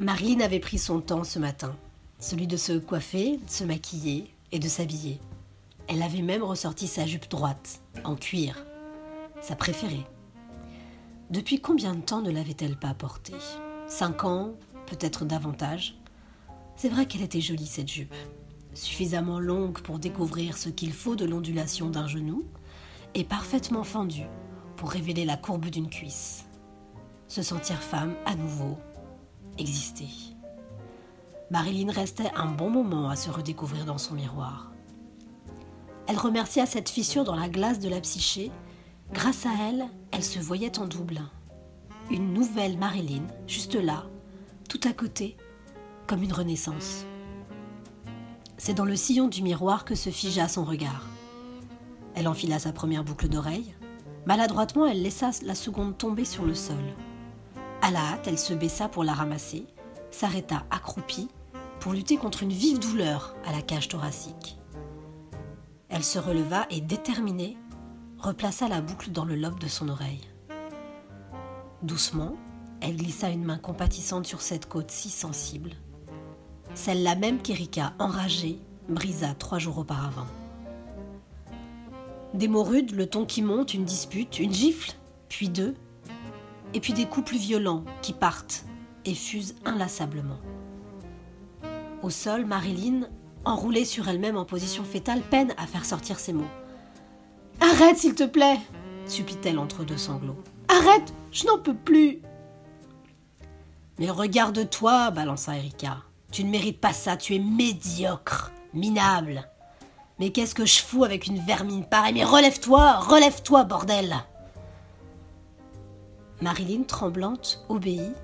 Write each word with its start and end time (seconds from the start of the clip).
Marilyn 0.00 0.40
avait 0.40 0.60
pris 0.60 0.78
son 0.78 1.02
temps 1.02 1.24
ce 1.24 1.38
matin, 1.38 1.76
celui 2.18 2.46
de 2.46 2.56
se 2.56 2.72
coiffer, 2.72 3.36
de 3.36 3.50
se 3.50 3.64
maquiller 3.64 4.32
et 4.50 4.58
de 4.58 4.66
s'habiller. 4.66 5.20
Elle 5.88 6.02
avait 6.02 6.22
même 6.22 6.42
ressorti 6.42 6.86
sa 6.86 7.04
jupe 7.04 7.28
droite, 7.28 7.82
en 8.02 8.16
cuir, 8.16 8.64
sa 9.42 9.56
préférée. 9.56 10.06
Depuis 11.28 11.60
combien 11.60 11.94
de 11.94 12.00
temps 12.00 12.22
ne 12.22 12.30
l'avait-elle 12.30 12.78
pas 12.78 12.94
portée? 12.94 13.34
Cinq 13.88 14.24
ans, 14.24 14.54
peut-être 14.86 15.26
davantage? 15.26 15.98
C'est 16.76 16.88
vrai 16.88 17.04
qu'elle 17.04 17.20
était 17.20 17.42
jolie 17.42 17.66
cette 17.66 17.90
jupe, 17.90 18.14
suffisamment 18.72 19.38
longue 19.38 19.82
pour 19.82 19.98
découvrir 19.98 20.56
ce 20.56 20.70
qu'il 20.70 20.94
faut 20.94 21.14
de 21.14 21.26
l'ondulation 21.26 21.90
d'un 21.90 22.08
genou, 22.08 22.46
et 23.12 23.24
parfaitement 23.24 23.84
fendue 23.84 24.28
pour 24.76 24.92
révéler 24.92 25.26
la 25.26 25.36
courbe 25.36 25.66
d'une 25.66 25.90
cuisse. 25.90 26.46
Se 27.28 27.42
sentir 27.42 27.82
femme 27.82 28.14
à 28.24 28.34
nouveau, 28.34 28.78
exister. 29.58 30.08
Marilyn 31.50 31.90
restait 31.90 32.30
un 32.36 32.46
bon 32.46 32.70
moment 32.70 33.08
à 33.08 33.16
se 33.16 33.30
redécouvrir 33.30 33.84
dans 33.84 33.98
son 33.98 34.14
miroir. 34.14 34.70
Elle 36.06 36.18
remercia 36.18 36.66
cette 36.66 36.88
fissure 36.88 37.24
dans 37.24 37.36
la 37.36 37.48
glace 37.48 37.78
de 37.78 37.88
la 37.88 38.00
psyché. 38.00 38.50
Grâce 39.12 39.46
à 39.46 39.50
elle, 39.68 39.84
elle 40.12 40.24
se 40.24 40.38
voyait 40.38 40.78
en 40.78 40.86
double. 40.86 41.20
Une 42.10 42.32
nouvelle 42.32 42.78
Marilyn, 42.78 43.26
juste 43.46 43.74
là, 43.74 44.06
tout 44.68 44.80
à 44.84 44.92
côté, 44.92 45.36
comme 46.06 46.22
une 46.22 46.32
renaissance. 46.32 47.04
C'est 48.56 48.74
dans 48.74 48.84
le 48.84 48.96
sillon 48.96 49.28
du 49.28 49.42
miroir 49.42 49.84
que 49.84 49.94
se 49.94 50.10
figea 50.10 50.46
son 50.48 50.64
regard. 50.64 51.06
Elle 52.14 52.28
enfila 52.28 52.58
sa 52.58 52.72
première 52.72 53.04
boucle 53.04 53.28
d'oreille. 53.28 53.74
Maladroitement, 54.26 54.86
elle 54.86 55.02
laissa 55.02 55.30
la 55.42 55.54
seconde 55.54 55.96
tomber 55.96 56.24
sur 56.24 56.44
le 56.44 56.54
sol. 56.54 56.76
À 57.82 57.90
la 57.90 58.00
hâte, 58.00 58.26
elle 58.26 58.38
se 58.38 58.52
baissa 58.52 58.88
pour 58.88 59.04
la 59.04 59.14
ramasser, 59.14 59.66
s'arrêta 60.10 60.64
accroupie 60.70 61.28
pour 61.80 61.92
lutter 61.92 62.16
contre 62.16 62.42
une 62.42 62.52
vive 62.52 62.78
douleur 62.78 63.34
à 63.46 63.52
la 63.52 63.62
cage 63.62 63.88
thoracique. 63.88 64.58
Elle 65.88 66.04
se 66.04 66.18
releva 66.18 66.66
et, 66.70 66.80
déterminée, 66.80 67.56
replaça 68.18 68.68
la 68.68 68.80
boucle 68.82 69.10
dans 69.10 69.24
le 69.24 69.34
lobe 69.34 69.58
de 69.58 69.66
son 69.66 69.88
oreille. 69.88 70.28
Doucement, 71.82 72.36
elle 72.82 72.96
glissa 72.96 73.30
une 73.30 73.44
main 73.44 73.58
compatissante 73.58 74.26
sur 74.26 74.42
cette 74.42 74.68
côte 74.68 74.90
si 74.90 75.08
sensible, 75.08 75.72
celle-là 76.74 77.14
même 77.14 77.40
qu'Erika, 77.40 77.94
enragée, 77.98 78.60
brisa 78.88 79.34
trois 79.34 79.58
jours 79.58 79.78
auparavant. 79.78 80.26
Des 82.34 82.46
mots 82.46 82.62
rudes, 82.62 82.92
le 82.92 83.06
ton 83.06 83.24
qui 83.24 83.42
monte, 83.42 83.74
une 83.74 83.84
dispute, 83.84 84.38
une 84.38 84.52
gifle, 84.52 84.92
puis 85.28 85.48
deux, 85.48 85.74
et 86.74 86.80
puis 86.80 86.92
des 86.92 87.06
coups 87.06 87.26
plus 87.26 87.38
violents 87.38 87.84
qui 88.02 88.12
partent 88.12 88.64
et 89.04 89.14
fusent 89.14 89.54
inlassablement. 89.64 90.38
Au 92.02 92.10
sol, 92.10 92.46
Marilyn, 92.46 93.08
enroulée 93.44 93.84
sur 93.84 94.08
elle-même 94.08 94.36
en 94.36 94.44
position 94.44 94.84
fétale, 94.84 95.22
peine 95.22 95.54
à 95.56 95.66
faire 95.66 95.84
sortir 95.84 96.18
ses 96.18 96.32
mots. 96.32 96.44
Arrête, 97.60 97.98
s'il 97.98 98.14
te 98.14 98.24
plaît 98.24 98.58
supplie-t-elle 99.10 99.58
entre 99.58 99.84
deux 99.84 99.96
sanglots. 99.96 100.42
Arrête, 100.68 101.12
je 101.32 101.46
n'en 101.46 101.58
peux 101.58 101.74
plus. 101.74 102.22
Mais 103.98 104.08
regarde-toi, 104.08 105.10
balança 105.10 105.56
Erika. 105.56 105.98
Tu 106.30 106.44
ne 106.44 106.50
mérites 106.50 106.80
pas 106.80 106.92
ça, 106.92 107.16
tu 107.16 107.34
es 107.34 107.38
médiocre, 107.38 108.52
minable. 108.72 109.48
Mais 110.18 110.30
qu'est-ce 110.30 110.54
que 110.54 110.64
je 110.64 110.80
fous 110.80 111.04
avec 111.04 111.26
une 111.26 111.40
vermine 111.40 111.84
pareille? 111.84 112.14
Mais 112.14 112.24
relève-toi, 112.24 112.98
relève-toi, 112.98 113.64
bordel 113.64 114.14
Marilyn, 116.40 116.84
tremblante, 116.84 117.64
obéit 117.68 118.14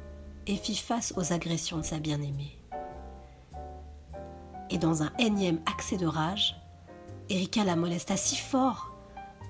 et 0.46 0.56
fit 0.56 0.76
face 0.76 1.12
aux 1.16 1.34
agressions 1.34 1.78
de 1.78 1.84
sa 1.84 1.98
bien-aimée. 1.98 2.58
Et 4.70 4.78
dans 4.78 5.02
un 5.02 5.12
énième 5.18 5.60
accès 5.66 5.98
de 5.98 6.06
rage, 6.06 6.56
Erika 7.28 7.62
la 7.64 7.76
molesta 7.76 8.16
si 8.16 8.36
fort 8.36 8.92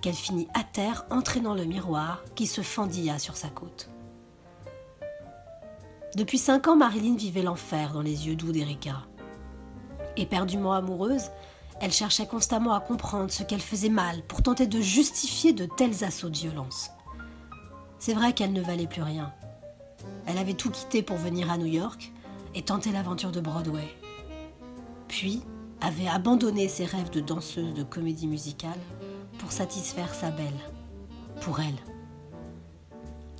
qu'elle 0.02 0.14
finit 0.14 0.48
à 0.54 0.64
terre 0.64 1.06
entraînant 1.10 1.54
le 1.54 1.64
miroir 1.64 2.24
qui 2.34 2.46
se 2.46 2.60
fendilla 2.60 3.18
sur 3.18 3.36
sa 3.36 3.48
côte. 3.48 3.88
Depuis 6.16 6.38
cinq 6.38 6.66
ans, 6.66 6.76
Marilyn 6.76 7.16
vivait 7.16 7.42
l'enfer 7.42 7.92
dans 7.92 8.02
les 8.02 8.26
yeux 8.26 8.36
doux 8.36 8.50
d'Erika. 8.50 9.02
Éperdument 10.16 10.72
amoureuse, 10.72 11.30
elle 11.80 11.92
cherchait 11.92 12.26
constamment 12.26 12.72
à 12.72 12.80
comprendre 12.80 13.30
ce 13.30 13.42
qu'elle 13.42 13.60
faisait 13.60 13.90
mal 13.90 14.22
pour 14.22 14.42
tenter 14.42 14.66
de 14.66 14.80
justifier 14.80 15.52
de 15.52 15.66
tels 15.76 16.04
assauts 16.04 16.30
de 16.30 16.36
violence. 16.36 16.90
C'est 18.06 18.14
vrai 18.14 18.32
qu'elle 18.32 18.52
ne 18.52 18.62
valait 18.62 18.86
plus 18.86 19.02
rien. 19.02 19.32
Elle 20.28 20.38
avait 20.38 20.54
tout 20.54 20.70
quitté 20.70 21.02
pour 21.02 21.16
venir 21.16 21.50
à 21.50 21.58
New 21.58 21.66
York 21.66 22.12
et 22.54 22.62
tenter 22.62 22.92
l'aventure 22.92 23.32
de 23.32 23.40
Broadway. 23.40 23.88
Puis 25.08 25.42
avait 25.80 26.06
abandonné 26.06 26.68
ses 26.68 26.84
rêves 26.84 27.10
de 27.10 27.18
danseuse 27.18 27.74
de 27.74 27.82
comédie 27.82 28.28
musicale 28.28 28.78
pour 29.40 29.50
satisfaire 29.50 30.14
sa 30.14 30.30
belle, 30.30 30.46
pour 31.40 31.58
elle. 31.58 31.74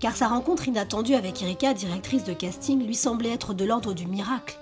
Car 0.00 0.16
sa 0.16 0.26
rencontre 0.26 0.66
inattendue 0.66 1.14
avec 1.14 1.40
Erika, 1.44 1.72
directrice 1.72 2.24
de 2.24 2.32
casting, 2.32 2.84
lui 2.84 2.96
semblait 2.96 3.30
être 3.30 3.54
de 3.54 3.64
l'ordre 3.64 3.94
du 3.94 4.08
miracle. 4.08 4.58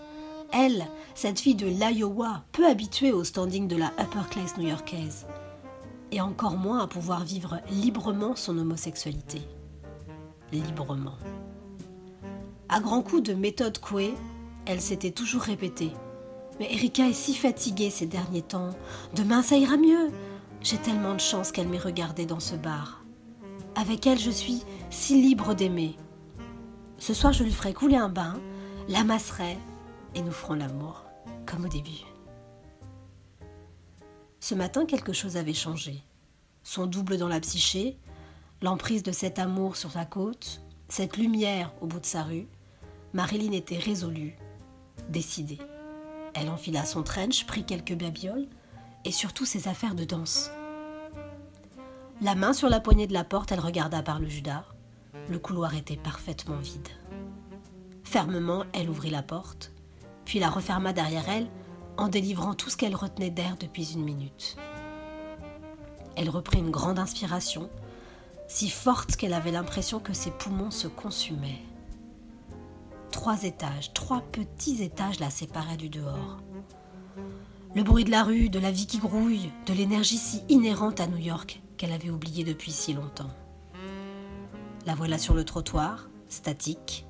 Elle, 0.53 0.87
cette 1.15 1.41
fille 1.41 1.55
de 1.55 1.67
l'Iowa, 1.67 2.45
peu 2.53 2.69
habituée 2.69 3.13
au 3.13 3.25
standing 3.25 3.69
de 3.69 3.77
la 3.77 3.91
upper 3.99 4.29
class 4.29 4.59
new-yorkaise, 4.59 5.27
et 6.13 6.21
encore 6.21 6.59
moins 6.59 6.81
à 6.81 6.89
pouvoir 6.89 7.25
vivre 7.25 7.63
librement 7.71 8.37
son 8.37 8.59
homosexualité. 8.59 9.49
Librement. 10.61 11.19
À 12.69 12.79
grands 12.79 13.03
coups 13.03 13.25
de 13.25 13.35
méthode 13.35 13.79
Coué, 13.79 14.15
elle 14.67 14.81
s'était 14.81 15.11
toujours 15.11 15.43
répétée 15.43 15.91
Mais 16.61 16.73
Erika 16.73 17.09
est 17.09 17.13
si 17.13 17.35
fatiguée 17.35 17.91
ces 17.91 18.07
derniers 18.07 18.43
temps. 18.43 18.71
Demain, 19.17 19.43
ça 19.43 19.57
ira 19.57 19.77
mieux. 19.77 20.11
J'ai 20.61 20.79
tellement 20.79 21.15
de 21.15 21.21
chance 21.21 21.51
qu'elle 21.51 21.67
m'ait 21.67 21.79
regardée 21.79 22.25
dans 22.25 22.39
ce 22.39 22.55
bar. 22.55 23.03
Avec 23.75 24.07
elle, 24.07 24.21
je 24.21 24.31
suis 24.31 24.63
si 24.91 25.21
libre 25.21 25.55
d'aimer. 25.55 25.97
Ce 26.99 27.15
soir, 27.15 27.33
je 27.33 27.43
lui 27.43 27.53
ferai 27.53 27.75
couler 27.75 27.97
un 27.97 28.09
bain, 28.09 28.35
l'amasserai 28.89 29.59
et 30.15 30.23
nous 30.23 30.31
ferons 30.31 30.55
l'amour, 30.55 31.05
comme 31.47 31.65
au 31.65 31.69
début. 31.69 32.05
Ce 34.39 34.55
matin, 34.55 34.87
quelque 34.87 35.13
chose 35.13 35.37
avait 35.37 35.53
changé. 35.53 36.05
Son 36.63 36.87
double 36.87 37.19
dans 37.19 37.29
la 37.29 37.41
psyché, 37.41 37.99
l'emprise 38.65 39.03
de 39.03 39.13
cet 39.13 39.39
amour 39.39 39.77
sur 39.77 39.91
sa 39.91 40.07
côte, 40.07 40.63
cette 40.89 41.19
lumière 41.19 41.71
au 41.83 41.87
bout 41.87 42.01
de 42.01 42.07
sa 42.07 42.23
rue, 42.23 42.49
Marilyn 43.13 43.53
était 43.53 43.77
résolue, 43.77 44.39
décidée. 45.11 45.59
Elle 46.33 46.49
enfila 46.49 46.87
son 46.87 47.03
trench, 47.03 47.45
prit 47.45 47.65
quelques 47.65 47.95
babioles 47.95 48.47
et 49.05 49.13
surtout 49.13 49.45
ses 49.45 49.69
affaires 49.69 49.95
de 49.95 50.07
danse. 50.07 50.51
La 52.23 52.35
main 52.35 52.55
sur 52.55 52.71
la 52.71 52.81
poignée 52.81 53.07
de 53.07 53.13
la 53.13 53.23
porte, 53.23 53.53
elle 53.53 53.61
regarda 53.61 54.03
par 54.03 54.19
le 54.19 54.29
judas. 54.29 54.65
Le 55.29 55.39
couloir 55.39 55.75
était 55.75 55.99
parfaitement 55.99 56.57
vide. 56.57 56.89
Fermement, 58.03 58.65
elle 58.73 58.89
ouvrit 58.89 59.11
la 59.11 59.23
porte, 59.23 59.73
puis 60.25 60.39
la 60.39 60.49
referma 60.49 60.95
derrière 60.95 61.29
elle 61.29 61.49
en 61.99 62.09
délivrant 62.09 62.55
tout 62.55 62.71
ce 62.71 62.79
qu'elle 62.79 62.97
retenait 62.97 63.31
d'air 63.31 63.59
depuis 63.61 63.93
une 63.93 64.05
minute. 64.05 64.57
Elle 66.17 66.31
reprit 66.31 66.61
une 66.61 66.71
grande 66.71 66.99
inspiration, 66.99 67.69
si 68.55 68.71
forte 68.71 69.17
qu'elle 69.17 69.33
avait 69.33 69.51
l'impression 69.51 69.99
que 69.99 70.13
ses 70.13 70.31
poumons 70.31 70.71
se 70.71 70.87
consumaient. 70.87 71.61
Trois 73.11 73.43
étages, 73.43 73.93
trois 73.95 74.21
petits 74.21 74.81
étages 74.81 75.19
la 75.19 75.29
séparaient 75.29 75.77
du 75.77 75.89
dehors. 75.89 76.39
Le 77.75 77.83
bruit 77.83 78.05
de 78.05 78.13
la 78.13 78.23
rue, 78.23 78.51
de 78.51 78.61
la 78.61 78.71
vie 78.71 78.87
qui 78.87 78.99
grouille, 78.99 79.51
de 79.67 79.73
l'énergie 79.73 80.19
si 80.19 80.45
inhérente 80.49 81.01
à 81.01 81.09
New 81.09 81.19
York 81.19 81.61
qu'elle 81.77 81.91
avait 81.91 82.11
oubliée 82.11 82.45
depuis 82.45 82.71
si 82.71 82.93
longtemps. 82.93 83.33
La 84.87 84.95
voilà 84.95 85.19
sur 85.19 85.35
le 85.35 85.45
trottoir, 85.45 86.09
statique. 86.29 87.07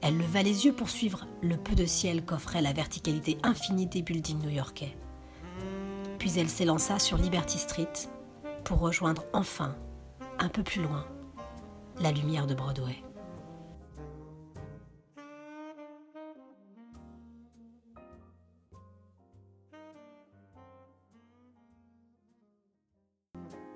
Elle 0.00 0.18
leva 0.18 0.42
les 0.42 0.66
yeux 0.66 0.72
pour 0.72 0.90
suivre 0.90 1.28
le 1.40 1.56
peu 1.56 1.76
de 1.76 1.86
ciel 1.86 2.24
qu'offrait 2.24 2.62
la 2.62 2.72
verticalité 2.72 3.38
infinie 3.44 3.86
des 3.86 4.02
buildings 4.02 4.42
new-yorkais. 4.42 4.96
Puis 6.18 6.32
elle 6.36 6.50
s'élança 6.50 6.98
sur 6.98 7.16
Liberty 7.16 7.58
Street 7.58 7.92
pour 8.64 8.80
rejoindre 8.80 9.22
enfin, 9.32 9.76
un 10.38 10.48
peu 10.48 10.62
plus 10.62 10.82
loin, 10.82 11.04
la 12.00 12.12
lumière 12.12 12.46
de 12.46 12.54
Broadway. 12.54 13.02